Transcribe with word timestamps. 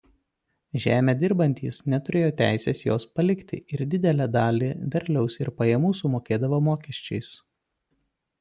Žemę 0.85 1.13
dirbantys 1.23 1.81
neturėjo 1.93 2.31
teisės 2.39 2.81
jos 2.85 3.05
palikti 3.19 3.61
ir 3.77 3.83
didelę 3.93 4.27
dalį 4.37 4.71
derliaus 4.97 5.39
ir 5.45 5.53
pajamų 5.61 5.93
sumokėdavo 6.01 6.63
mokesčiais. 6.71 7.31